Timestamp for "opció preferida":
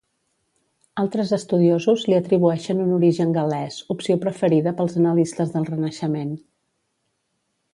3.97-4.73